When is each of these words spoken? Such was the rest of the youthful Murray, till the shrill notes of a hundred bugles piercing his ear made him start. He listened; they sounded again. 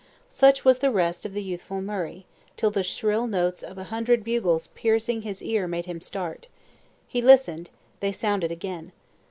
Such 0.31 0.65
was 0.65 0.79
the 0.79 0.89
rest 0.89 1.27
of 1.27 1.33
the 1.35 1.43
youthful 1.43 1.79
Murray, 1.79 2.25
till 2.57 2.71
the 2.71 2.81
shrill 2.81 3.27
notes 3.27 3.61
of 3.61 3.77
a 3.77 3.83
hundred 3.93 4.23
bugles 4.23 4.65
piercing 4.73 5.21
his 5.21 5.43
ear 5.43 5.67
made 5.67 5.85
him 5.85 6.01
start. 6.01 6.47
He 7.07 7.21
listened; 7.21 7.69
they 7.99 8.11
sounded 8.11 8.51
again. 8.51 8.93